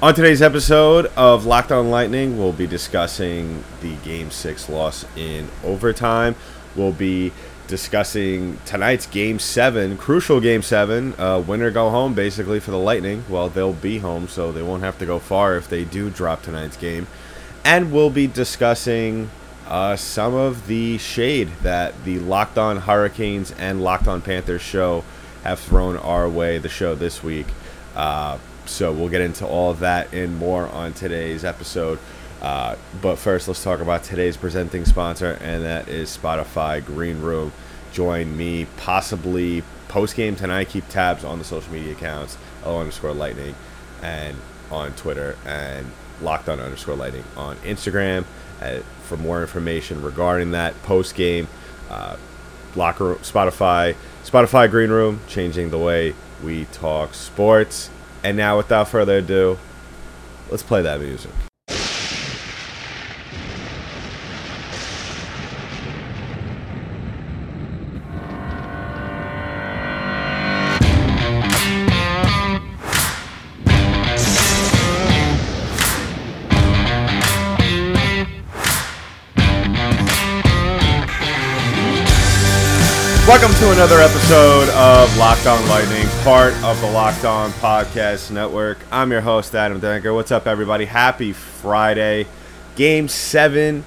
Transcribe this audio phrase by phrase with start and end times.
[0.00, 5.48] On today's episode of Locked On Lightning, we'll be discussing the Game 6 loss in
[5.64, 6.36] overtime.
[6.76, 7.32] We'll be
[7.66, 13.24] discussing tonight's Game 7, crucial Game 7, uh, winner go home basically for the Lightning.
[13.28, 16.42] Well, they'll be home, so they won't have to go far if they do drop
[16.42, 17.08] tonight's game.
[17.64, 19.30] And we'll be discussing
[19.66, 25.02] uh, some of the shade that the Locked On Hurricanes and Locked On Panthers show
[25.42, 27.48] have thrown our way, the show this week.
[27.96, 28.38] Uh,
[28.68, 31.98] so we'll get into all that and more on today's episode.
[32.40, 37.52] Uh, but first, let's talk about today's presenting sponsor, and that is Spotify Green Room.
[37.92, 40.68] Join me possibly post game tonight.
[40.68, 43.54] Keep tabs on the social media accounts, L underscore lightning,
[44.02, 44.36] and
[44.70, 45.90] on Twitter, and
[46.20, 48.24] locked on underscore lightning on Instagram
[48.60, 51.48] uh, for more information regarding that post game.
[51.90, 52.16] Uh,
[52.76, 56.14] locker Spotify, Spotify Green Room, changing the way
[56.44, 57.90] we talk sports.
[58.24, 59.58] And now, without further ado,
[60.50, 61.30] let's play that music.
[83.28, 88.78] Welcome to another episode of Locked On Lightning, part of the Locked On Podcast Network.
[88.90, 90.14] I'm your host, Adam Denker.
[90.14, 90.86] What's up, everybody?
[90.86, 92.26] Happy Friday.
[92.74, 93.84] Game seven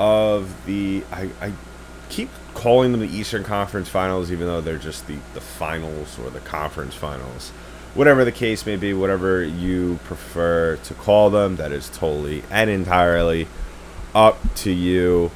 [0.00, 1.04] of the.
[1.12, 1.52] I, I
[2.08, 6.30] keep calling them the Eastern Conference Finals, even though they're just the, the finals or
[6.30, 7.50] the conference finals.
[7.94, 12.68] Whatever the case may be, whatever you prefer to call them, that is totally and
[12.68, 13.46] entirely
[14.12, 15.30] up to you.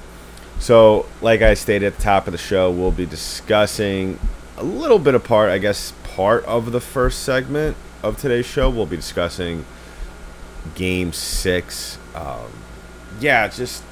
[0.59, 4.19] So, like I stated at the top of the show, we'll be discussing
[4.57, 8.71] a little bit apart, I guess, part of the first segment of today's show.
[8.71, 9.65] We'll be discussing
[10.75, 11.99] Game Six.
[12.15, 12.51] Um,
[13.21, 13.83] yeah, just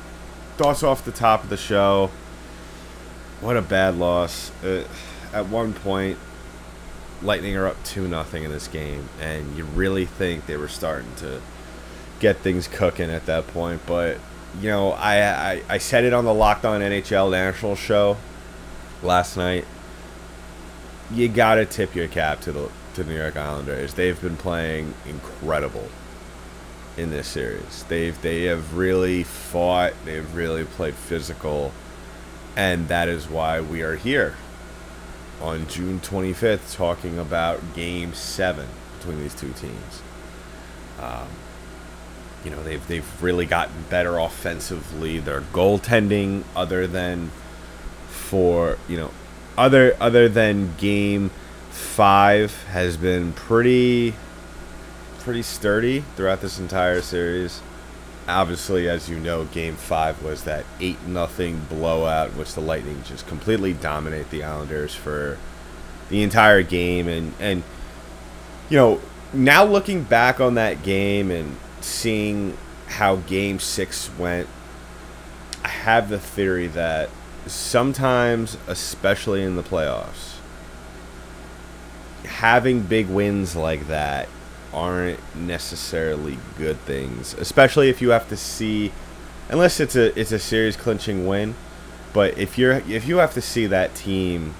[0.57, 2.11] thoughts off the top of the show.
[3.41, 4.51] What a bad loss.
[4.65, 4.85] Uh,
[5.33, 6.19] at one point,
[7.23, 11.15] Lightning are up two nothing in this game, and you really think they were starting
[11.17, 11.41] to
[12.21, 14.19] get things cooking at that point, but
[14.61, 18.17] you know, I, I, I said it on the Locked On NHL National show
[19.03, 19.65] last night.
[21.13, 23.95] You gotta tip your cap to the to New York Islanders.
[23.95, 25.89] They've been playing incredible
[26.97, 27.85] in this series.
[27.85, 29.93] They've they have really fought.
[30.05, 31.73] They've really played physical,
[32.57, 34.37] and that is why we are here
[35.43, 40.03] on June 25th talking about Game Seven between these two teams.
[41.01, 41.29] Um,
[42.45, 45.19] you know they've they've really gotten better offensively.
[45.19, 47.31] Their goaltending, other than
[48.09, 49.11] for you know,
[49.57, 51.31] other other than game
[51.71, 54.15] five, has been pretty
[55.21, 57.63] pretty sturdy throughout this entire series.
[58.29, 63.27] Obviously, as you know, game five was that eight nothing blowout which the Lightning just
[63.27, 65.39] completely dominate the Islanders for
[66.11, 67.63] the entire game and and
[68.69, 69.01] you know
[69.33, 72.57] now looking back on that game and seeing
[72.87, 74.49] how game six went,
[75.63, 77.11] I have the theory that
[77.47, 80.37] sometimes, especially in the playoffs,
[82.25, 84.29] having big wins like that
[84.73, 88.93] aren't necessarily good things, especially if you have to see
[89.49, 91.55] unless it's a it's a series clinching win,
[92.13, 94.55] but if you're if you have to see that team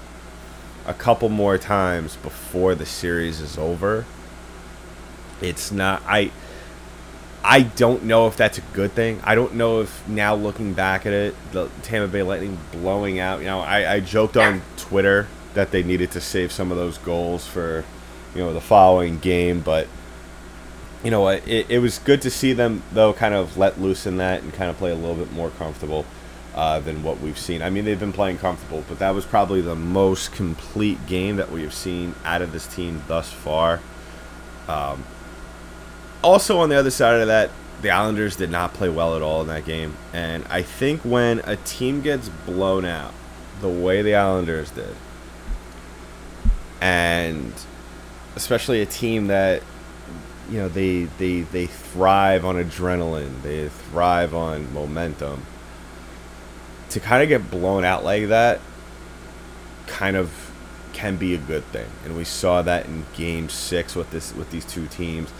[0.87, 4.05] a couple more times before the series is over,
[5.41, 6.31] it's not I
[7.45, 9.21] I don't know if that's a good thing.
[9.23, 13.39] I don't know if now looking back at it, the Tampa Bay Lightning blowing out.
[13.39, 16.97] You know, I, I joked on Twitter that they needed to save some of those
[16.97, 17.85] goals for,
[18.33, 19.61] you know, the following game.
[19.61, 19.87] But
[21.03, 21.47] you know what?
[21.47, 24.51] It, it was good to see them though, kind of let loose in that and
[24.51, 26.03] kind of play a little bit more comfortable
[26.55, 27.61] uh, than what we've seen.
[27.61, 31.51] I mean, they've been playing comfortable, but that was probably the most complete game that
[31.51, 33.81] we have seen out of this team thus far.
[34.67, 35.05] Um,
[36.23, 37.51] also on the other side of that,
[37.81, 39.95] the Islanders did not play well at all in that game.
[40.13, 43.13] And I think when a team gets blown out
[43.61, 44.95] the way the Islanders did,
[46.81, 47.53] and
[48.35, 49.63] especially a team that
[50.49, 55.45] you know they they they thrive on adrenaline, they thrive on momentum.
[56.89, 58.61] To kind of get blown out like that
[59.87, 60.51] kind of
[60.93, 61.87] can be a good thing.
[62.03, 65.31] And we saw that in game 6 with this with these two teams.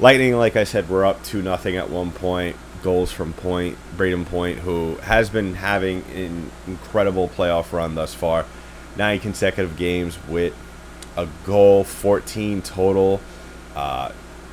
[0.00, 2.56] Lightning, like I said, we're up two nothing at one point.
[2.82, 8.44] Goals from Point, Braden Point, who has been having an incredible playoff run thus far.
[8.96, 10.52] Nine consecutive games with
[11.16, 13.20] a goal, 14 total.
[13.76, 14.10] Uh,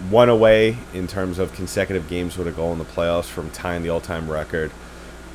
[0.09, 3.81] one away in terms of consecutive games with a goal in the playoffs from tying
[3.81, 4.71] the all-time record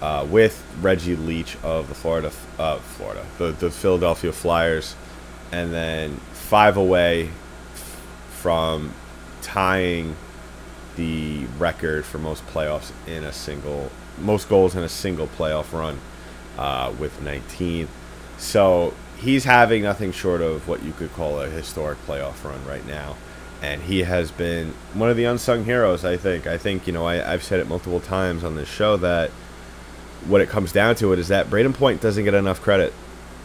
[0.00, 4.94] uh, with Reggie Leach of the Florida, uh, Florida, the, the Philadelphia Flyers,
[5.50, 7.30] and then five away
[8.30, 8.94] from
[9.44, 10.16] tying
[10.96, 15.98] the record for most playoffs in a single, most goals in a single playoff run
[16.58, 17.88] uh, with 19.
[18.38, 22.86] So he's having nothing short of what you could call a historic playoff run right
[22.86, 23.16] now.
[23.62, 26.46] And he has been one of the unsung heroes, I think.
[26.46, 29.30] I think, you know, I, I've said it multiple times on this show that
[30.26, 32.92] what it comes down to it is that Braden Point doesn't get enough credit.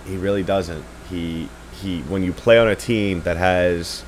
[0.06, 0.84] He really doesn't.
[1.10, 1.50] He
[1.82, 4.04] he when you play on a team that has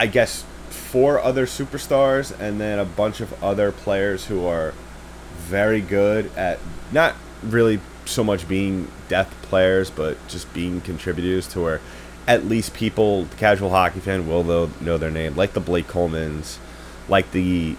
[0.00, 4.72] I guess four other superstars and then a bunch of other players who are
[5.36, 6.58] very good at
[6.90, 11.80] not really so much being depth players, but just being contributors to where
[12.26, 15.86] at least people, the casual hockey fan, will though know their name, like the Blake
[15.86, 16.56] Colemans,
[17.06, 17.76] like the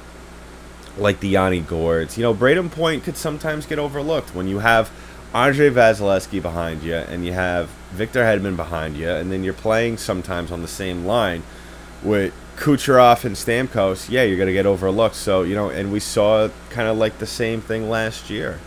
[0.99, 2.17] like the Yanni Gourdes.
[2.17, 4.91] You know, Braden Point could sometimes get overlooked when you have
[5.33, 9.97] Andrei Vasilevskiy behind you and you have Victor Hedman behind you, and then you're playing
[9.97, 11.41] sometimes on the same line
[12.03, 14.09] with Kucherov and Stamkos.
[14.09, 15.15] Yeah, you're gonna get overlooked.
[15.15, 18.59] So you know, and we saw kind of like the same thing last year,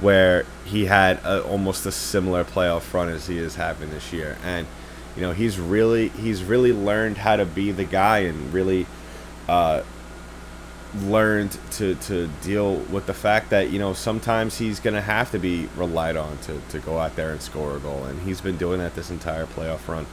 [0.00, 4.36] where he had a, almost a similar playoff run as he is having this year,
[4.44, 4.66] and
[5.16, 8.86] you know he's really he's really learned how to be the guy and really.
[9.48, 9.82] Uh,
[11.02, 15.30] learned to, to deal with the fact that you know sometimes he's going to have
[15.30, 18.40] to be relied on to, to go out there and score a goal and he's
[18.40, 20.06] been doing that this entire playoff run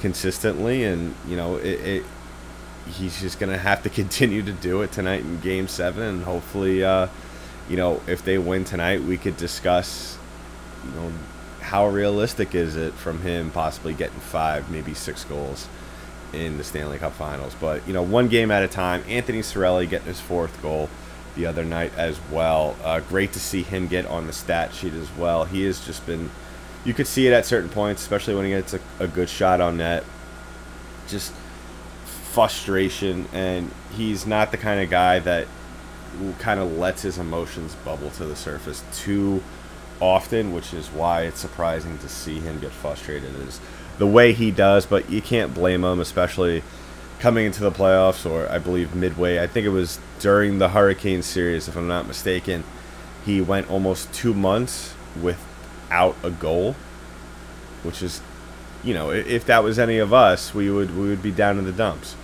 [0.00, 2.04] consistently and you know it, it
[2.88, 6.24] he's just going to have to continue to do it tonight in game seven and
[6.24, 7.06] hopefully uh,
[7.68, 10.18] you know if they win tonight we could discuss
[10.84, 11.12] you know
[11.60, 15.68] how realistic is it from him possibly getting five maybe six goals
[16.32, 17.54] in the Stanley Cup Finals.
[17.60, 19.02] But you know, one game at a time.
[19.08, 20.88] Anthony Cirelli getting his fourth goal
[21.36, 22.76] the other night as well.
[22.82, 25.44] Uh, great to see him get on the stat sheet as well.
[25.44, 26.30] He has just been.
[26.84, 29.60] You could see it at certain points, especially when he gets a, a good shot
[29.60, 30.04] on net.
[31.08, 31.32] Just
[32.04, 35.46] frustration, and he's not the kind of guy that
[36.38, 39.42] kind of lets his emotions bubble to the surface too
[40.00, 43.34] often, which is why it's surprising to see him get frustrated.
[43.46, 43.60] Is
[43.98, 46.62] the way he does, but you can't blame him, especially
[47.18, 49.38] coming into the playoffs or I believe midway.
[49.38, 52.64] I think it was during the Hurricane series, if I'm not mistaken.
[53.26, 54.94] He went almost two months
[55.90, 56.76] without a goal,
[57.82, 58.20] which is,
[58.84, 61.64] you know, if that was any of us, we would we would be down in
[61.64, 62.14] the dumps.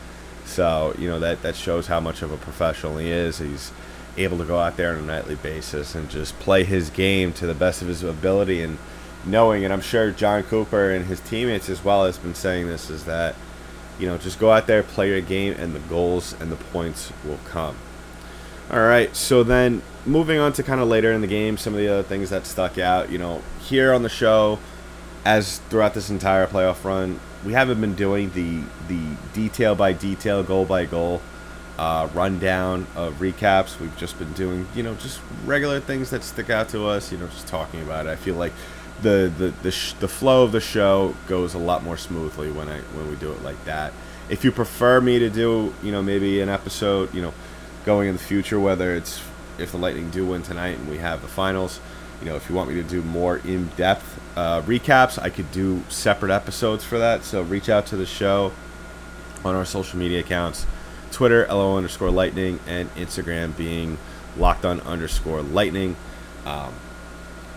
[0.45, 3.39] So you know that that shows how much of a professional he is.
[3.39, 3.73] He's
[4.17, 7.47] able to go out there on a nightly basis and just play his game to
[7.47, 8.79] the best of his ability and
[9.27, 12.89] knowing, and I'm sure Jon Cooper and his teammates as well has been saying this,
[12.89, 13.35] is that
[13.99, 17.13] you know just go out there, play your game, and the goals and the points
[17.25, 17.77] will come.
[18.71, 21.79] All right, so then moving on to kind of later in the game, some of
[21.79, 23.11] the other things that stuck out.
[23.11, 24.59] You know, here on the show,
[25.25, 30.43] as throughout this entire playoff run, we haven't been doing the the detail by detail,
[30.43, 31.23] goal by goal
[31.79, 33.79] uh, rundown of recaps.
[33.79, 37.13] We've just been doing, you know, just regular things that stick out to us.
[37.13, 38.11] You know, just talking about it.
[38.11, 38.53] I feel like
[39.03, 42.69] the the the, sh- the flow of the show goes a lot more smoothly when
[42.69, 43.93] I when we do it like that.
[44.29, 47.35] If you prefer me to do, you know, maybe an episode, you know,
[47.87, 49.23] going in the future, whether it's
[49.59, 51.81] if the Lightning do win tonight and we have the finals,
[52.21, 55.83] you know, if you want me to do more in-depth uh, recaps, I could do
[55.89, 57.25] separate episodes for that.
[57.25, 58.53] So reach out to the show
[59.45, 60.67] on our social media accounts,
[61.13, 63.97] Twitter LO underscore Lightning and Instagram being
[64.37, 65.97] locked on underscore Lightning.
[66.45, 66.75] Um,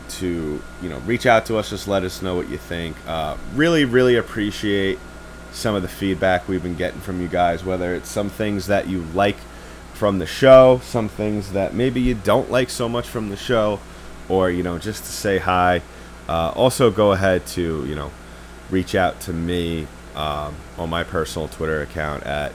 [0.09, 3.37] to you know reach out to us just let us know what you think uh,
[3.53, 4.97] really really appreciate
[5.51, 8.87] some of the feedback we've been getting from you guys whether it's some things that
[8.87, 9.37] you like
[9.99, 13.77] from the show some things that maybe you don't like so much from the show
[14.29, 15.81] or you know just to say hi
[16.29, 18.09] uh, also go ahead to you know
[18.69, 22.53] reach out to me um, on my personal twitter account at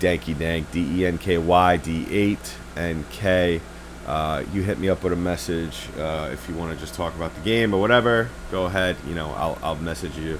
[0.00, 3.60] Danky Dank D E N K Y D eight N K.
[4.06, 7.14] uh, you hit me up with a message uh, if you want to just talk
[7.16, 8.28] about the game or whatever.
[8.50, 8.96] Go ahead.
[9.06, 10.38] You know, I'll, I'll message you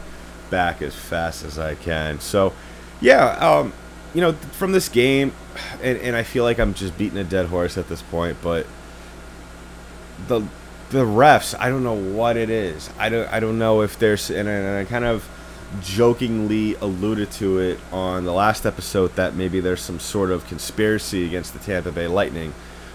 [0.49, 2.21] back as fast as I can.
[2.21, 2.53] So,
[3.01, 3.73] yeah, um,
[4.15, 5.33] you know, from this game,
[5.83, 8.67] and, and I feel like I'm just beating a dead horse at this point, but
[10.27, 10.41] the
[10.91, 12.91] the refs, I don't know what it is.
[12.99, 15.29] I don't I don't know if there's and I, and I kind of
[15.83, 21.27] jokingly alluded to it on the last episode that maybe there's some sort of conspiracy
[21.27, 22.55] against the Tampa Bay Lightning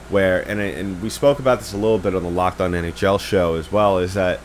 [0.09, 3.19] where and and we spoke about this a little bit on the Locked On NHL
[3.19, 4.39] show as well is that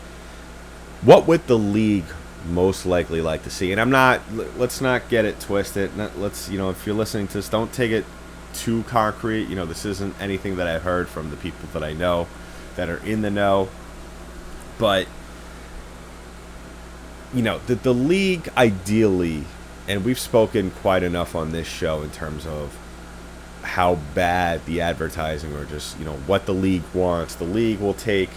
[1.01, 2.05] what with the league
[2.45, 3.71] most likely like to see.
[3.71, 4.21] And I'm not.
[4.57, 5.95] Let's not get it twisted.
[6.17, 8.05] let's you know if you're listening to this, don't take it
[8.53, 9.47] too concrete.
[9.47, 12.27] You know, this isn't anything that I've heard from the people that I know
[12.75, 13.69] that are in the know.
[14.77, 15.07] But
[17.33, 19.43] you know, the the league ideally,
[19.87, 22.77] and we've spoken quite enough on this show in terms of
[23.61, 27.35] how bad the advertising or just you know what the league wants.
[27.35, 28.29] The league will take,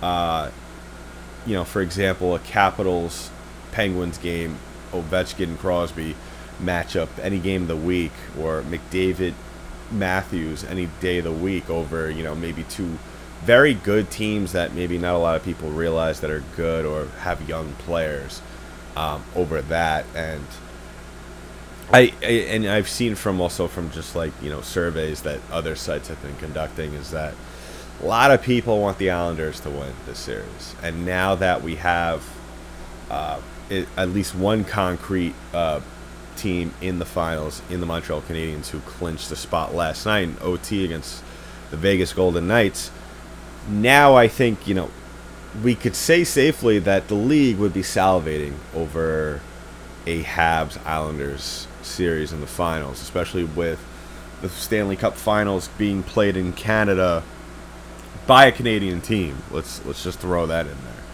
[0.00, 0.50] uh,
[1.46, 3.30] you know, for example, a Capitals
[3.72, 4.56] Penguins game,
[4.92, 6.14] Ovechkin Crosby
[6.62, 9.34] matchup any game of the week, or McDavid
[9.90, 12.98] Matthews any day of the week over you know maybe two
[13.44, 17.06] very good teams that maybe not a lot of people realize that are good or
[17.20, 18.40] have young players
[18.96, 20.04] um, over that.
[20.14, 20.46] And
[21.92, 25.74] I, I, and I've seen from also from just like you know surveys that other
[25.74, 27.34] sites have been conducting is that
[28.02, 31.76] a lot of people want the Islanders to win this series, and now that we
[31.76, 32.28] have
[33.10, 33.40] uh,
[33.70, 35.80] it, at least one concrete uh,
[36.36, 40.36] team in the finals in the Montreal Canadiens who clinched the spot last night in
[40.40, 41.22] OT against
[41.70, 42.90] the Vegas Golden Knights,
[43.68, 44.90] now I think you know
[45.62, 49.40] we could say safely that the league would be salivating over
[50.06, 53.78] a Habs Islanders series in the finals, especially with
[54.40, 57.22] the Stanley Cup Finals being played in Canada
[58.26, 59.36] by a Canadian team.
[59.50, 61.04] Let's let's just throw that in there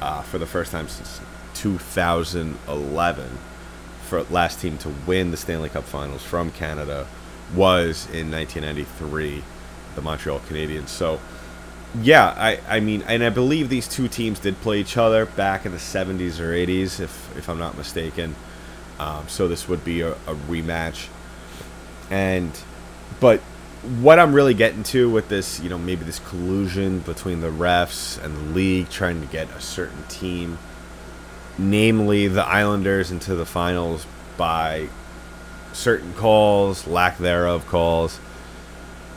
[0.00, 1.20] uh, for the first time since
[1.54, 3.38] 2011.
[4.06, 7.06] For last team to win the Stanley Cup Finals from Canada
[7.54, 9.42] was in 1993,
[9.94, 10.88] the Montreal Canadiens.
[10.88, 11.20] So
[12.02, 15.64] yeah, I, I mean, and I believe these two teams did play each other back
[15.64, 18.34] in the 70s or 80s, if, if I'm not mistaken.
[18.98, 21.08] Um, so this would be a, a, rematch.
[22.10, 22.52] And,
[23.20, 23.40] but
[23.82, 28.22] what I'm really getting to with this, you know, maybe this collusion between the refs
[28.22, 30.58] and the league trying to get a certain team,
[31.56, 34.04] namely the Islanders, into the finals
[34.36, 34.88] by
[35.72, 38.18] certain calls, lack thereof calls.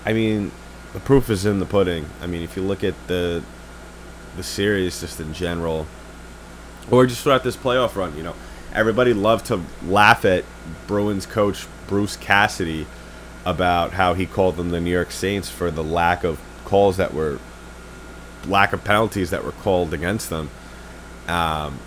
[0.05, 0.51] I mean,
[0.93, 2.05] the proof is in the pudding.
[2.21, 3.43] I mean, if you look at the
[4.37, 5.87] the series just in general,
[6.89, 8.35] or just throughout this playoff run, you know,
[8.73, 10.45] everybody loved to laugh at
[10.87, 12.85] Bruins coach Bruce Cassidy
[13.45, 17.13] about how he called them the New York Saints for the lack of calls that
[17.13, 17.39] were
[18.47, 20.49] lack of penalties that were called against them.
[21.27, 21.79] Um,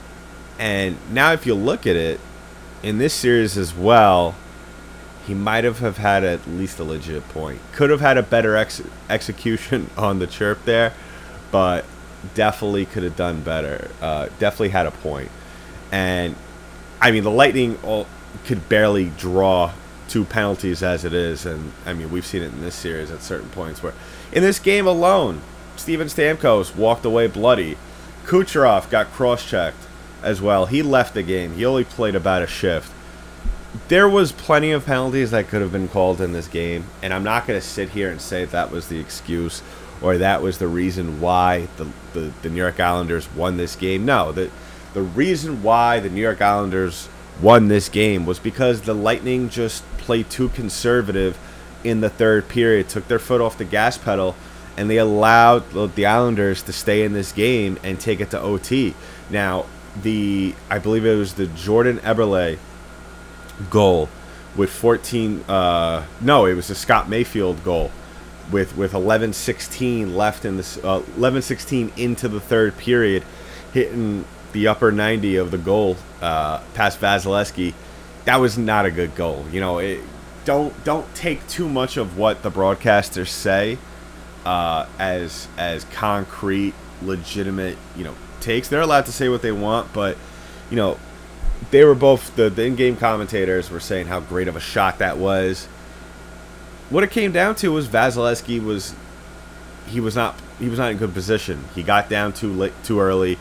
[0.58, 2.20] and now, if you look at it
[2.82, 4.34] in this series as well,
[5.26, 7.60] he might have, have had at least a legit point.
[7.72, 10.92] Could have had a better ex- execution on the chirp there,
[11.50, 11.84] but
[12.34, 13.90] definitely could have done better.
[14.00, 15.30] Uh, definitely had a point.
[15.90, 16.36] And
[17.00, 18.06] I mean, the Lightning all,
[18.44, 19.72] could barely draw
[20.08, 23.22] two penalties as it is, and I mean, we've seen it in this series at
[23.22, 23.94] certain points where,
[24.32, 25.40] in this game alone,
[25.76, 27.76] Steven Stamkos walked away bloody.
[28.24, 29.86] Kucherov got cross-checked
[30.22, 30.66] as well.
[30.66, 31.54] He left the game.
[31.54, 32.90] He only played about a shift
[33.88, 37.24] there was plenty of penalties that could have been called in this game, and I'm
[37.24, 39.62] not going to sit here and say that was the excuse
[40.00, 44.04] or that was the reason why the, the, the New York Islanders won this game.
[44.04, 44.50] No, the
[44.92, 47.08] the reason why the New York Islanders
[47.40, 51.38] won this game was because the Lightning just played too conservative
[51.82, 54.34] in the third period, took their foot off the gas pedal,
[54.76, 58.94] and they allowed the Islanders to stay in this game and take it to OT.
[59.30, 59.66] Now,
[60.02, 62.58] the I believe it was the Jordan Eberle
[63.70, 64.08] goal
[64.56, 67.90] with 14 uh, no it was a scott mayfield goal
[68.50, 73.22] with with 11-16 left in this uh, 11-16 into the third period
[73.72, 74.24] hitting
[74.54, 77.74] the upper 90 of the goal uh, past Vasilevskiy
[78.24, 80.00] that was not a good goal you know it,
[80.46, 83.76] don't don't take too much of what the broadcasters say
[84.46, 89.92] uh, as as concrete legitimate you know takes they're allowed to say what they want
[89.92, 90.16] but
[90.70, 90.98] you know
[91.70, 95.18] they were both the, the in-game commentators were saying how great of a shot that
[95.18, 95.66] was.
[96.90, 98.94] What it came down to was Vasilevskiy was
[99.86, 101.64] he was not he was not in good position.
[101.74, 103.38] He got down too late, too early.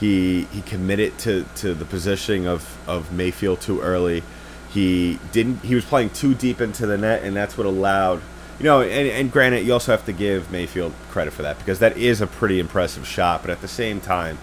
[0.00, 4.22] He he committed to, to the positioning of, of Mayfield too early.
[4.70, 8.22] He didn't he was playing too deep into the net and that's what allowed
[8.60, 11.78] you know, and, and granted, you also have to give Mayfield credit for that because
[11.78, 13.40] that is a pretty impressive shot.
[13.40, 14.36] But at the same time,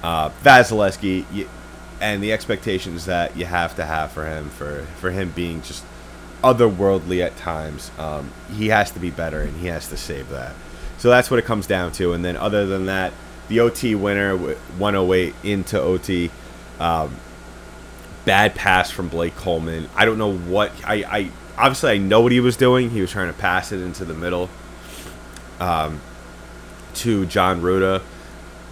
[0.00, 1.48] uh, Vasilevskiy, you,
[2.00, 5.84] and the expectations that you have to have for him for for him being just
[6.44, 7.90] otherworldly at times.
[7.98, 10.54] Um, he has to be better, and he has to save that.
[10.98, 12.12] So that's what it comes down to.
[12.12, 13.12] And then other than that,
[13.48, 16.30] the OT winner 108 into OT.
[16.78, 17.16] Um,
[18.24, 19.88] bad pass from Blake Coleman.
[19.96, 22.90] I don't know what I, I obviously I know what he was doing.
[22.90, 24.50] He was trying to pass it into the middle
[25.60, 26.00] um,
[26.96, 28.02] to Jan Rutta,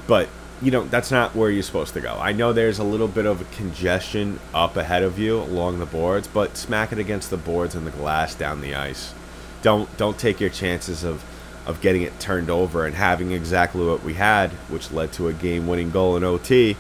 [0.07, 0.29] but
[0.63, 2.19] you know that's not where you're supposed to go.
[2.21, 5.87] I know there's a little bit of a congestion up ahead of you along the
[5.87, 9.15] boards, but smack it against the boards and the glass down the ice.
[9.63, 11.25] Don't don't take your chances of
[11.67, 15.33] of getting it turned over and having exactly what we had, which led to a
[15.33, 16.77] game-winning goal in OT.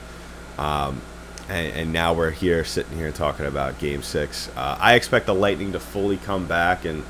[0.59, 1.01] Um,
[1.49, 4.49] and, and, now we're here sitting here talking about Game Six.
[4.57, 7.05] Uh, I expect the Lightning to fully come back and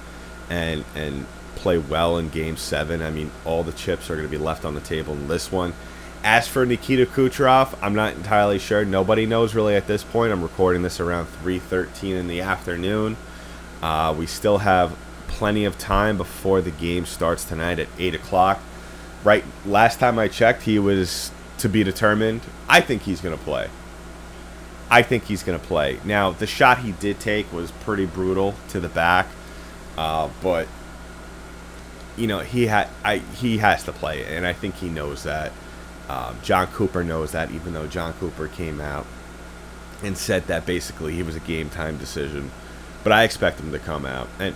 [0.50, 3.02] and and play well in Game Seven.
[3.02, 5.50] I mean, all the chips are going to be left on the table in this
[5.52, 5.75] one.
[6.23, 8.85] As for Nikita Kucherov, I'm not entirely sure.
[8.85, 10.33] Nobody knows really at this point.
[10.33, 13.16] I'm recording this around 3:13 in the afternoon.
[13.83, 14.97] Uh, we still have
[15.28, 18.61] plenty of time before the game starts tonight at 8 o'clock.
[19.25, 22.42] Right, last time I checked, he was to be determined.
[22.68, 23.68] I think he's going to play.
[24.90, 25.99] I think he's going to play.
[26.04, 29.26] Now, the shot he did take was pretty brutal to the back,
[29.99, 30.68] uh, but
[32.16, 35.52] you know he had I he has to play, and I think he knows that.
[36.09, 39.06] Um, Jon Cooper knows that, even though Jon Cooper came out
[40.04, 42.52] and said that basically he was a game time decision.
[43.02, 44.54] But I expect him to come out and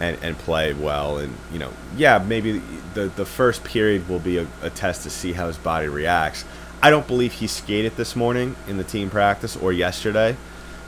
[0.00, 1.18] and, and play well.
[1.18, 2.60] And you know, yeah, maybe
[2.94, 6.44] the the first period will be a, a test to see how his body reacts.
[6.82, 10.36] I don't believe he skated this morning in the team practice or yesterday,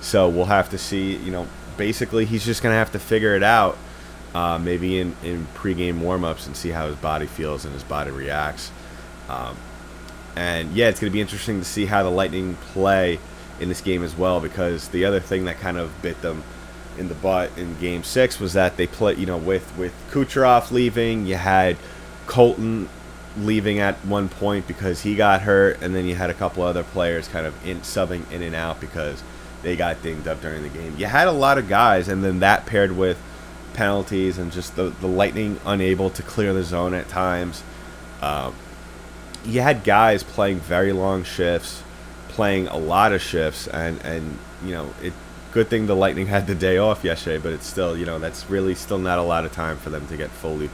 [0.01, 1.17] so we'll have to see.
[1.17, 1.47] You know,
[1.77, 3.79] basically he's just gonna have to figure it out.
[4.35, 8.11] Uh, maybe in, in pregame warmups and see how his body feels and his body
[8.11, 8.71] reacts.
[9.27, 9.57] Um,
[10.37, 13.19] and yeah, it's going to be interesting to see how the Lightning play
[13.59, 16.45] in this game as well because the other thing that kind of bit them
[16.99, 20.71] in the butt in game six was that they play, you know, with, with Kucherov
[20.71, 21.77] leaving, you had
[22.27, 22.89] Colton
[23.37, 26.83] leaving at one point because he got hurt, and then you had a couple other
[26.83, 29.23] players kind of in, subbing in and out because
[29.63, 30.95] they got dinged up during the game.
[30.99, 33.19] You had a lot of guys, and then that paired with
[33.75, 37.63] penalties and just the, the Lightning unable to clear the zone at times.
[38.21, 38.55] Um,
[39.45, 41.83] you had guys playing very long shifts,
[42.29, 45.13] playing a lot of shifts, and and you know it.
[45.51, 48.49] Good thing the Lightning had the day off yesterday, but it's still you know that's
[48.51, 50.71] really still not a lot of time for them to get fully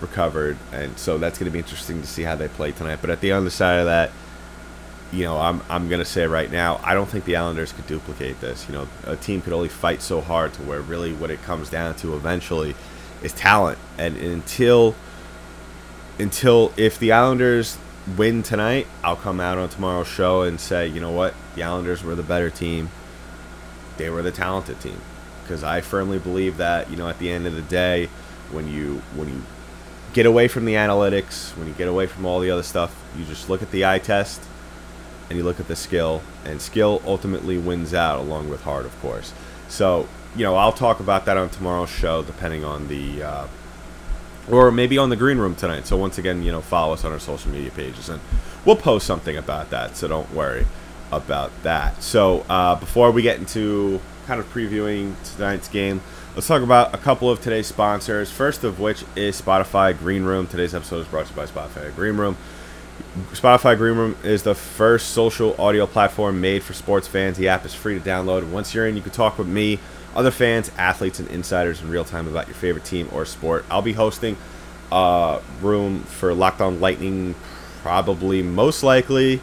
[0.00, 2.98] recovered, and so that's going to be interesting to see how they play tonight.
[3.00, 4.10] But at the other side of that,
[5.12, 8.40] you know, I'm I'm gonna say right now, I don't think the Islanders could duplicate
[8.40, 8.66] this.
[8.68, 11.68] You know, a team could only fight so hard to where really what it comes
[11.68, 12.74] down to eventually
[13.22, 14.94] is talent, and until
[16.18, 17.78] until if the Islanders
[18.16, 22.02] win tonight, I'll come out on tomorrow's show and say, you know what, the Islanders
[22.02, 22.90] were the better team.
[23.96, 25.00] They were the talented team,
[25.42, 28.08] because I firmly believe that you know at the end of the day,
[28.50, 29.42] when you when you
[30.12, 33.24] get away from the analytics, when you get away from all the other stuff, you
[33.24, 34.42] just look at the eye test
[35.28, 39.00] and you look at the skill, and skill ultimately wins out along with heart, of
[39.00, 39.32] course.
[39.68, 43.22] So you know I'll talk about that on tomorrow's show, depending on the.
[43.22, 43.46] Uh,
[44.50, 45.86] or maybe on the green room tonight.
[45.86, 48.20] So once again, you know, follow us on our social media pages, and
[48.64, 49.96] we'll post something about that.
[49.96, 50.66] So don't worry
[51.12, 52.02] about that.
[52.02, 56.00] So uh, before we get into kind of previewing tonight's game,
[56.34, 58.30] let's talk about a couple of today's sponsors.
[58.30, 60.46] First of which is Spotify Green Room.
[60.46, 62.36] Today's episode is brought to you by Spotify Green Room.
[63.32, 67.36] Spotify Green Room is the first social audio platform made for sports fans.
[67.36, 68.48] The app is free to download.
[68.50, 69.78] Once you're in, you can talk with me
[70.14, 73.64] other fans, athletes, and insiders in real time about your favorite team or sport.
[73.70, 74.36] I'll be hosting
[74.90, 77.34] a room for Locked On Lightning,
[77.82, 79.40] probably most likely.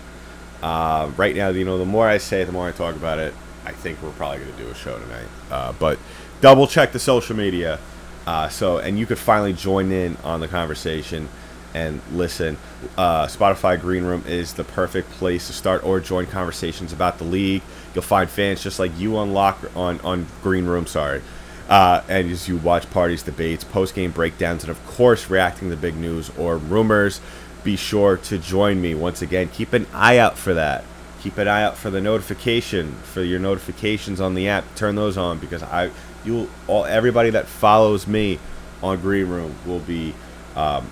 [0.61, 3.19] Uh, right now, you know, the more I say it, the more I talk about
[3.19, 3.33] it.
[3.65, 5.27] I think we're probably going to do a show tonight.
[5.51, 5.99] Uh, but
[6.41, 7.79] double check the social media.
[8.25, 11.29] Uh, so, and you could finally join in on the conversation
[11.73, 12.57] and listen.
[12.97, 17.23] Uh, Spotify Green Room is the perfect place to start or join conversations about the
[17.23, 17.61] league.
[17.93, 20.87] You'll find fans just like you on lock on on Green Room.
[20.87, 21.21] Sorry.
[21.69, 25.77] Uh, and as you watch parties, debates, post game breakdowns, and of course, reacting to
[25.77, 27.21] big news or rumors,
[27.63, 29.49] be sure to join me once again.
[29.49, 30.83] Keep an eye out for that.
[31.21, 34.63] Keep an eye out for the notification for your notifications on the app.
[34.75, 35.91] Turn those on because I,
[36.25, 38.39] you, all everybody that follows me
[38.81, 40.15] on Green Room will be
[40.55, 40.89] um,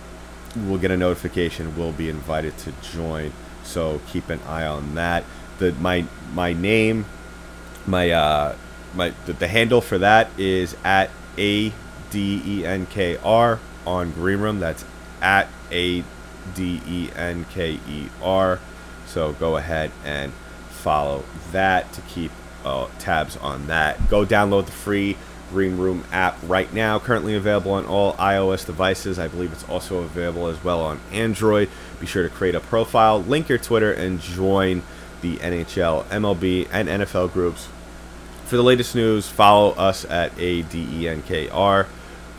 [0.67, 1.75] will get a notification.
[1.75, 3.31] Will be invited to join.
[3.63, 5.23] So keep an eye on that.
[5.57, 7.05] The my my name,
[7.87, 8.55] my uh,
[8.93, 11.71] my the, the handle for that is at a
[12.09, 14.59] d e n k r on Green Room.
[14.59, 14.85] That's
[15.21, 16.03] at a
[16.55, 18.59] d e n k e r.
[19.05, 20.33] So go ahead and
[20.69, 22.31] follow that to keep
[22.65, 24.09] uh, tabs on that.
[24.09, 25.17] Go download the free
[25.49, 26.99] Green Room app right now.
[26.99, 29.17] Currently available on all iOS devices.
[29.17, 31.69] I believe it's also available as well on Android.
[31.99, 34.83] Be sure to create a profile, link your Twitter, and join
[35.21, 37.69] the NHL, MLB, and NFL groups.
[38.47, 41.85] For the latest news, follow us at ADENKR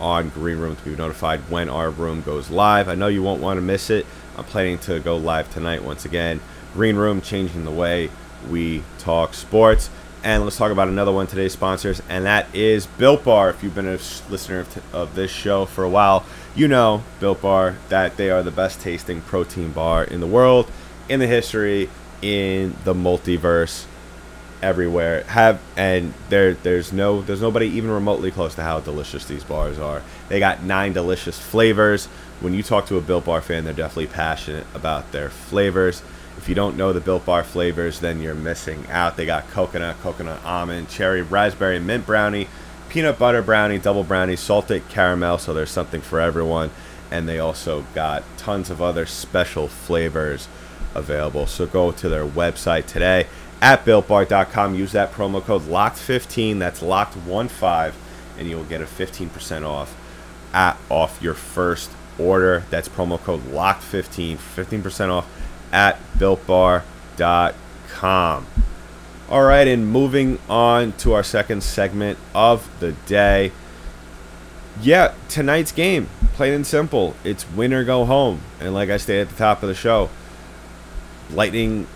[0.01, 2.89] on Green Room to be notified when our room goes live.
[2.89, 4.07] I know you won't want to miss it.
[4.39, 6.41] I'm planning to go live tonight once again.
[6.73, 8.09] Green Room changing the way
[8.49, 9.91] we talk sports.
[10.25, 13.51] And let's talk about another one of today's sponsors, and that is Built Bar.
[13.51, 16.25] If you've been a listener of, t- of this show for a while,
[16.57, 20.71] you know Built Bar that they are the best tasting protein bar in the world,
[21.07, 21.91] in the history,
[22.23, 23.85] in the multiverse,
[24.63, 25.25] everywhere.
[25.25, 29.79] Have and there there's no there's nobody even remotely close to how delicious these bars
[29.79, 30.03] are.
[30.29, 32.07] They got nine delicious flavors.
[32.41, 36.03] When you talk to a Built Bar fan, they're definitely passionate about their flavors.
[36.37, 39.17] If you don't know the Built Bar flavors, then you're missing out.
[39.17, 42.49] They got coconut, coconut almond, cherry, raspberry, mint brownie,
[42.89, 45.39] peanut butter brownie, double brownie, salted caramel.
[45.39, 46.71] So there's something for everyone.
[47.11, 50.47] And they also got tons of other special flavors
[50.95, 51.47] available.
[51.47, 53.27] So go to their website today
[53.61, 54.75] at builtbar.com.
[54.75, 56.59] Use that promo code LOCKED15.
[56.59, 57.93] That's locked15,
[58.39, 59.97] and you'll get a 15% off
[60.53, 62.65] at off your first order.
[62.71, 65.27] That's promo code LOCKED15, 15% off
[65.73, 66.87] at builtbar.com.
[69.31, 73.53] All right, and moving on to our second segment of the day.
[74.81, 77.15] Yeah, tonight's game, plain and simple.
[77.25, 78.41] It's win or go home.
[78.61, 80.09] And like I stated at the top of the show,
[81.31, 81.87] Lightning,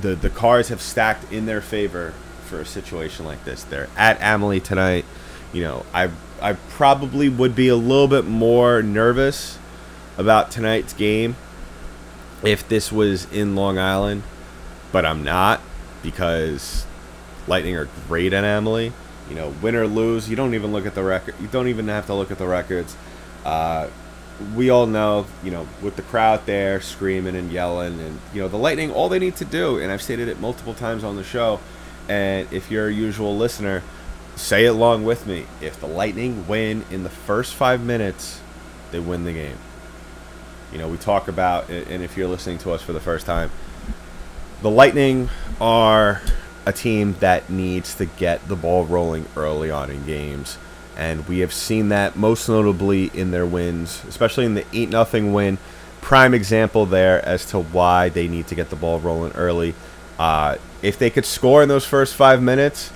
[0.00, 2.14] the, the cards have stacked in their favor
[2.46, 3.64] for a situation like this.
[3.64, 5.04] They're at Amalie tonight.
[5.52, 9.58] You know, I I probably would be a little bit more nervous
[10.18, 11.36] about tonight's game
[12.42, 14.22] if this was in Long Island,
[14.90, 15.60] but I'm not
[16.02, 16.84] because
[17.46, 18.92] Lightning are great at Amalie.
[19.28, 21.34] You know, win or lose, you don't even look at the record.
[21.40, 22.96] You don't even have to look at the records.
[23.44, 23.88] Uh,
[24.54, 28.48] we all know, you know, with the crowd there screaming and yelling, and you know,
[28.48, 31.24] the Lightning, all they need to do, and I've stated it multiple times on the
[31.24, 31.60] show,
[32.08, 33.82] and if you're a usual listener,
[34.36, 35.46] say it along with me.
[35.60, 38.40] If the Lightning win in the first five minutes,
[38.90, 39.58] they win the game.
[40.72, 43.50] You know, we talk about, and if you're listening to us for the first time,
[44.62, 45.28] the Lightning
[45.60, 46.22] are
[46.64, 50.56] a team that needs to get the ball rolling early on in games.
[51.02, 55.32] And we have seen that most notably in their wins, especially in the 8 0
[55.32, 55.58] win.
[56.00, 59.74] Prime example there as to why they need to get the ball rolling early.
[60.16, 62.92] Uh, if they could score in those first five minutes,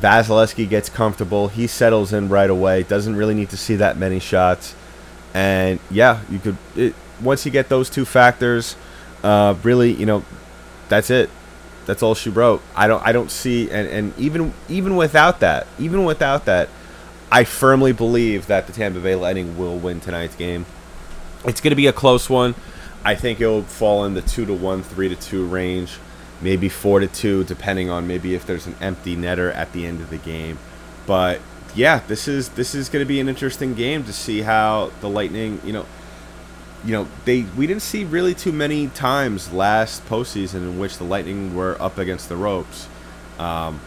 [0.00, 1.48] Vasilevskiy gets comfortable.
[1.48, 2.84] He settles in right away.
[2.84, 4.74] Doesn't really need to see that many shots.
[5.34, 6.56] And yeah, you could.
[6.74, 8.76] It, once you get those two factors,
[9.22, 10.24] uh, really, you know,
[10.88, 11.28] that's it.
[11.84, 12.62] That's all she wrote.
[12.74, 16.70] I don't I don't see and, and even even without that, even without that,
[17.32, 20.66] I firmly believe that the Tampa Bay Lightning will win tonight's game.
[21.46, 22.54] It's going to be a close one.
[23.06, 25.96] I think it will fall in the two to one, three to two range,
[26.42, 30.02] maybe four to two, depending on maybe if there's an empty netter at the end
[30.02, 30.58] of the game.
[31.06, 31.40] But
[31.74, 35.08] yeah, this is this is going to be an interesting game to see how the
[35.08, 35.86] Lightning, you know,
[36.84, 41.04] you know, they we didn't see really too many times last postseason in which the
[41.04, 42.88] Lightning were up against the ropes,
[43.38, 43.80] um,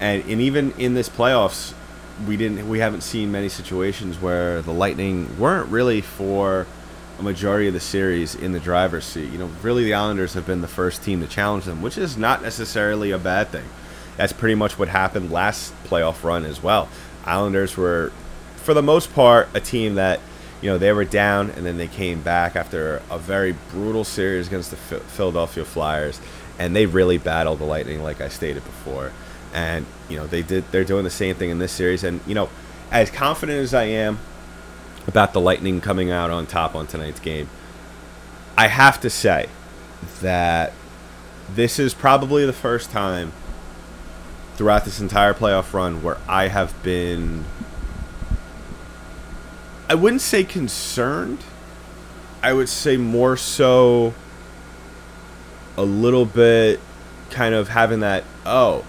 [0.00, 1.74] and and even in this playoffs,
[2.26, 6.66] we didn't we haven't seen many situations where the Lightning weren't really for
[7.18, 9.30] a majority of the series in the driver's seat.
[9.30, 12.16] You know, really the Islanders have been the first team to challenge them, which is
[12.16, 13.64] not necessarily a bad thing.
[14.16, 16.88] That's pretty much what happened last playoff run as well.
[17.24, 18.12] Islanders were,
[18.56, 20.20] for the most part, a team that
[20.62, 24.46] you know, they were down and then they came back after a very brutal series
[24.46, 26.20] against the Philadelphia Flyers,
[26.58, 29.12] and they really battled the Lightning, like I stated before.
[29.52, 30.70] And you know, they did.
[30.70, 32.48] They're doing the same thing in this series, and you know,
[32.90, 34.18] as confident as I am
[35.06, 37.48] about the Lightning coming out on top on tonight's game,
[38.56, 39.48] I have to say
[40.20, 40.72] that
[41.54, 43.32] this is probably the first time
[44.56, 47.44] throughout this entire playoff run where I have been
[49.88, 51.38] I wouldn't say concerned.
[52.42, 54.14] I would say more so
[55.76, 56.80] a little bit
[57.30, 58.84] kind of having that, oh,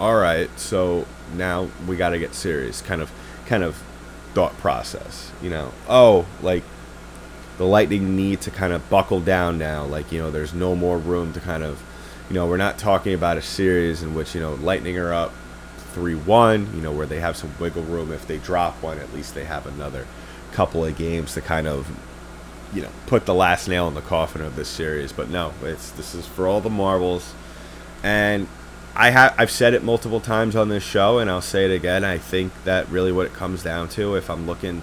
[0.00, 3.10] all right, so now we got to get serious kind of
[3.46, 3.82] kind of
[4.34, 5.72] thought process, you know.
[5.88, 6.62] Oh, like
[7.58, 10.98] the Lightning need to kind of buckle down now, like, you know, there's no more
[10.98, 11.82] room to kind of,
[12.28, 15.32] you know, we're not talking about a series in which, you know, Lightning are up
[15.92, 18.12] 3 1, you know, where they have some wiggle room.
[18.12, 20.06] If they drop one, at least they have another
[20.52, 21.90] couple of games to kind of,
[22.74, 25.12] you know, put the last nail in the coffin of this series.
[25.12, 27.32] But no, it's this is for all the marbles.
[28.02, 28.46] And
[28.96, 32.02] I have I've said it multiple times on this show, and I'll say it again.
[32.02, 34.80] I think that really what it comes down to, if I'm looking,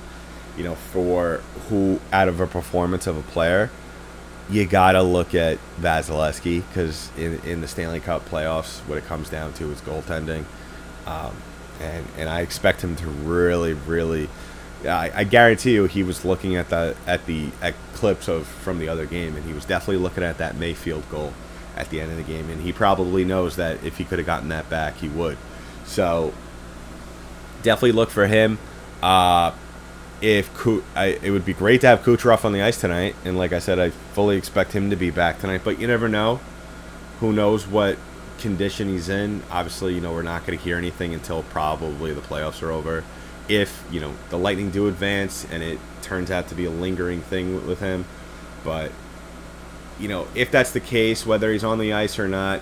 [0.55, 3.71] you know, for who out of a performance of a player,
[4.51, 9.29] you gotta look at Vasilevskiy because in in the Stanley Cup playoffs, what it comes
[9.29, 10.45] down to is goaltending.
[11.07, 11.35] Um,
[11.81, 14.29] and and I expect him to really, really
[14.85, 18.77] I, I guarantee you he was looking at the at the at clips of from
[18.77, 21.33] the other game, and he was definitely looking at that Mayfield goal
[21.75, 24.25] at the end of the game, and he probably knows that if he could have
[24.25, 25.37] gotten that back, he would.
[25.85, 26.33] So
[27.61, 28.59] definitely look for him.
[29.01, 29.53] Uh,
[30.21, 33.37] if Ku- I, it would be great to have Kucherov on the ice tonight, and
[33.37, 35.61] like I said, I fully expect him to be back tonight.
[35.63, 36.39] But you never know.
[37.19, 37.97] Who knows what
[38.37, 39.43] condition he's in?
[39.51, 43.03] Obviously, you know we're not going to hear anything until probably the playoffs are over.
[43.49, 47.21] If you know the Lightning do advance and it turns out to be a lingering
[47.21, 48.05] thing with him,
[48.63, 48.91] but
[50.03, 52.59] you know if that's the case, whether he's on the ice or not,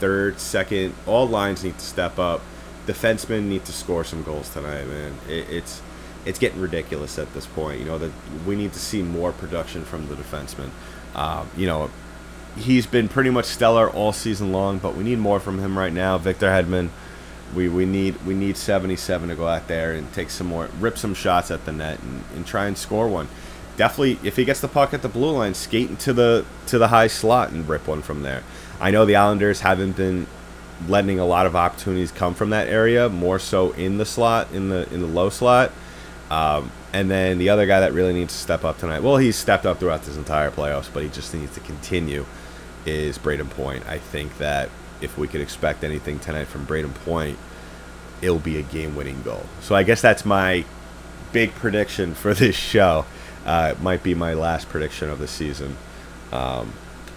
[0.00, 2.40] third, second, all lines need to step up.
[2.88, 5.14] Defensemen need to score some goals tonight, man.
[5.28, 5.80] It, it's
[6.26, 7.78] it's getting ridiculous at this point.
[7.78, 8.10] You know that
[8.44, 10.70] we need to see more production from the defenseman.
[11.14, 11.88] Um, you know,
[12.56, 15.92] he's been pretty much stellar all season long, but we need more from him right
[15.92, 16.18] now.
[16.18, 16.88] Victor Hedman,
[17.54, 20.98] we, we need we need 77 to go out there and take some more, rip
[20.98, 23.28] some shots at the net and, and try and score one.
[23.76, 26.88] Definitely, if he gets the puck at the blue line, skate into the to the
[26.88, 28.42] high slot and rip one from there.
[28.80, 30.26] I know the Islanders haven't been
[30.88, 34.68] letting a lot of opportunities come from that area, more so in the slot, in
[34.68, 35.72] the in the low slot.
[36.30, 39.36] Um, and then the other guy that really needs to step up tonight, well, he's
[39.36, 42.24] stepped up throughout this entire playoffs, but he just needs to continue,
[42.86, 43.86] is Braden Point.
[43.86, 44.68] I think that
[45.00, 47.38] if we could expect anything tonight from Braden Point,
[48.20, 49.44] it'll be a game winning goal.
[49.60, 50.64] So I guess that's my
[51.32, 53.04] big prediction for this show.
[53.44, 55.76] Uh, it might be my last prediction of the season
[56.32, 56.72] um,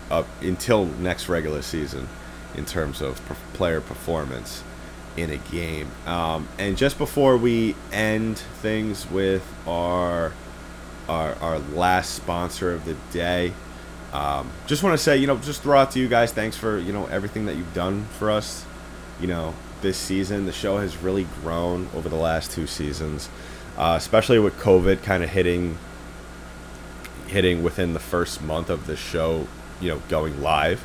[0.10, 2.08] up until next regular season
[2.56, 3.22] in terms of
[3.54, 4.64] player performance
[5.18, 5.90] in a game.
[6.06, 10.34] Um, and just before we end things with our
[11.08, 13.54] our, our last sponsor of the day,
[14.12, 16.80] um, just want to say, you know, just throw out to you guys, thanks for
[16.80, 18.66] you know everything that you've done for us.
[19.20, 23.30] You know, this season the show has really grown over the last two seasons,
[23.78, 25.78] uh, especially with COVID kind of hitting
[27.28, 29.48] hitting within the first month of the show.
[29.82, 30.82] You know, going live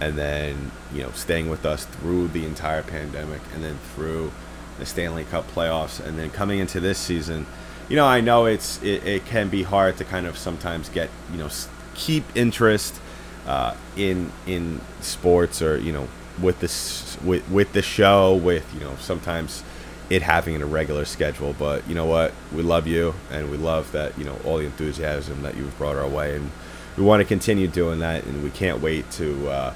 [0.00, 4.32] and then you know staying with us through the entire pandemic and then through
[4.78, 7.46] the Stanley Cup playoffs and then coming into this season
[7.88, 11.10] you know I know it's it, it can be hard to kind of sometimes get
[11.30, 11.48] you know
[11.94, 13.00] keep interest
[13.46, 16.08] uh, in in sports or you know
[16.40, 19.62] with this with with the show with you know sometimes
[20.10, 23.90] it having a regular schedule but you know what we love you and we love
[23.92, 26.50] that you know all the enthusiasm that you've brought our way and
[26.96, 29.74] we want to continue doing that and we can't wait to uh,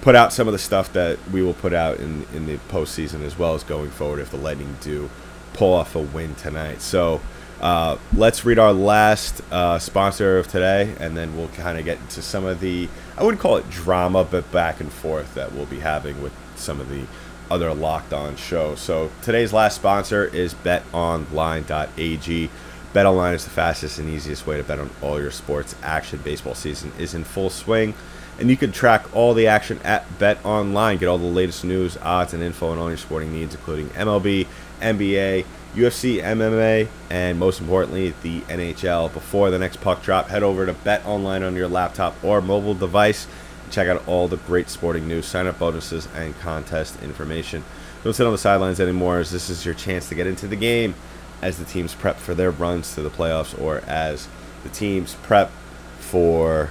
[0.00, 3.22] put out some of the stuff that we will put out in in the postseason
[3.22, 5.08] as well as going forward if the Lightning do
[5.52, 6.80] pull off a win tonight.
[6.80, 7.20] So
[7.60, 11.98] uh, let's read our last uh, sponsor of today, and then we'll kind of get
[11.98, 15.66] into some of the I wouldn't call it drama, but back and forth that we'll
[15.66, 17.04] be having with some of the
[17.50, 18.74] other locked on show.
[18.74, 22.50] So today's last sponsor is betonline.ag.
[22.92, 26.20] BetOnline is the fastest and easiest way to bet on all your sports action.
[26.24, 27.94] Baseball season is in full swing
[28.40, 30.98] and you can track all the action at BetOnline.
[30.98, 34.46] Get all the latest news, odds, and info on all your sporting needs, including MLB,
[34.80, 39.12] NBA, UFC, MMA, and most importantly, the NHL.
[39.12, 43.26] Before the next puck drop, head over to BetOnline on your laptop or mobile device.
[43.70, 47.64] Check out all the great sporting news, sign up bonuses, and contest information.
[48.02, 50.56] Don't sit on the sidelines anymore, as this is your chance to get into the
[50.56, 50.94] game
[51.42, 54.28] as the teams prep for their runs to the playoffs or as
[54.62, 55.50] the teams prep
[55.98, 56.70] for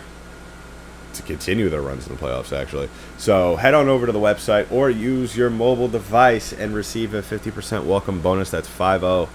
[1.13, 2.87] to continue their runs in the playoffs, actually.
[3.17, 7.21] So head on over to the website or use your mobile device and receive a
[7.21, 8.51] 50% welcome bonus.
[8.51, 9.29] That's 5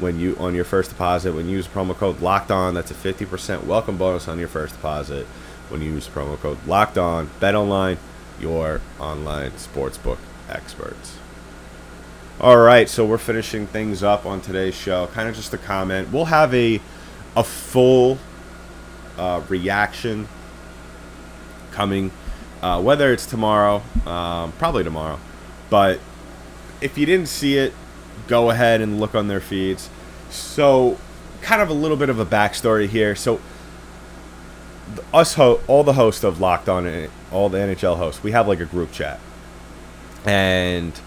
[0.00, 1.32] when you on your first deposit.
[1.32, 4.74] When you use promo code Locked On, that's a 50% welcome bonus on your first
[4.74, 5.26] deposit.
[5.70, 7.96] When you use promo code Locked On, Bet Online,
[8.40, 11.16] your online sportsbook experts.
[12.40, 15.06] All right, so we're finishing things up on today's show.
[15.08, 16.10] Kind of just a comment.
[16.12, 16.80] We'll have a
[17.36, 18.18] a full
[19.16, 20.26] uh, reaction
[21.70, 22.10] coming,
[22.62, 25.20] uh, whether it's tomorrow, um, probably tomorrow.
[25.68, 26.00] But
[26.80, 27.72] if you didn't see it,
[28.26, 29.88] go ahead and look on their feeds.
[30.30, 30.98] So,
[31.42, 33.14] kind of a little bit of a backstory here.
[33.14, 33.40] So,
[35.12, 38.60] us, ho- all the hosts of Locked On, all the NHL hosts, we have like
[38.60, 39.20] a group chat,
[40.24, 40.98] and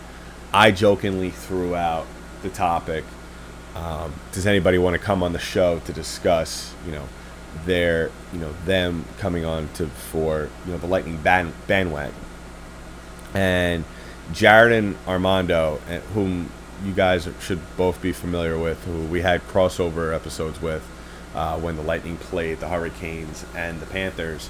[0.54, 2.06] I jokingly threw out
[2.42, 3.04] the topic.
[3.76, 7.08] Um, does anybody want to come on the show to discuss, you know,
[7.66, 12.16] their you know them coming on to for you know the Lightning band, bandwagon,
[13.34, 13.84] and
[14.32, 15.78] Jared and Armando,
[16.14, 16.50] whom
[16.84, 20.84] you guys should both be familiar with, who we had crossover episodes with
[21.36, 24.50] uh, when the Lightning played the Hurricanes and the Panthers.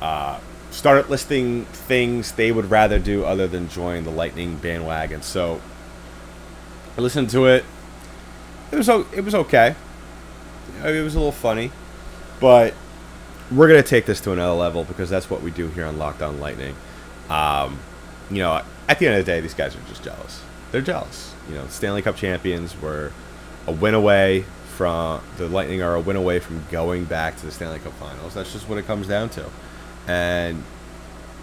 [0.00, 5.22] Uh, started listing things they would rather do other than join the Lightning bandwagon.
[5.22, 5.60] So
[6.96, 7.64] I listened to it,
[8.70, 9.74] it was it was okay.
[10.84, 11.72] It was a little funny,
[12.40, 12.74] but
[13.50, 16.22] we're gonna take this to another level because that's what we do here on Locked
[16.22, 16.76] On Lightning.
[17.30, 17.78] Um,
[18.30, 20.42] you know, at the end of the day, these guys are just jealous.
[20.70, 21.34] They're jealous.
[21.48, 23.12] You know, Stanley Cup champions were
[23.66, 24.44] a win away
[24.78, 28.34] from the Lightning are a win away from going back to the Stanley Cup Finals.
[28.34, 29.44] That's just what it comes down to,
[30.06, 30.62] and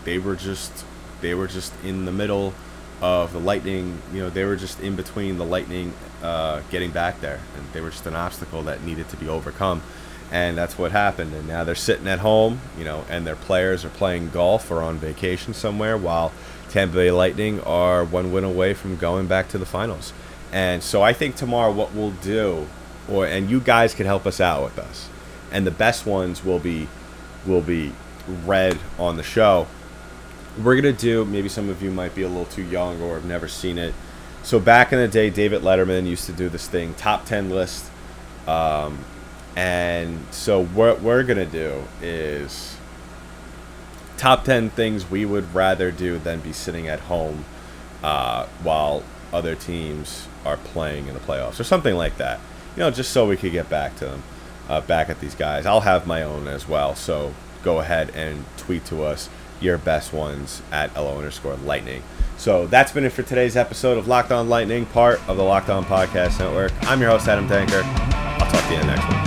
[0.06, 0.86] they were just
[1.19, 2.54] they were just in the middle
[3.02, 4.02] of the Lightning.
[4.13, 5.91] You know, they were just in between the Lightning
[6.24, 9.82] uh, getting back there, and they were just an obstacle that needed to be overcome.
[10.32, 11.34] And that's what happened.
[11.34, 14.82] And now they're sitting at home, you know, and their players are playing golf or
[14.82, 16.32] on vacation somewhere, while
[16.69, 20.13] Tampa Bay Lightning are one win away from going back to the finals.
[20.54, 22.67] And so I think tomorrow what we'll do,
[23.10, 25.10] or and you guys can help us out with us,
[25.52, 26.88] and the best ones will be
[27.46, 27.94] will be
[28.46, 29.68] read on the show.
[30.62, 33.26] We're gonna do maybe some of you might be a little too young or have
[33.26, 33.94] never seen it.
[34.44, 37.89] So back in the day david letterman used to do this thing top 10 list.
[38.48, 39.00] Um,
[39.56, 42.78] and so what we're gonna do is
[44.18, 47.44] top 10 things we would rather do than be sitting at home
[48.04, 52.39] uh, while other teams are playing in the playoffs or something like that
[52.75, 54.23] you know just so we could get back to them
[54.69, 57.33] uh, back at these guys i'll have my own as well so
[57.63, 62.03] go ahead and tweet to us your best ones at LO underscore lightning.
[62.38, 65.69] So that's been it for today's episode of Locked On Lightning, part of the Locked
[65.69, 66.71] On Podcast Network.
[66.83, 67.83] I'm your host, Adam Danker.
[67.83, 69.24] I'll talk to you next one.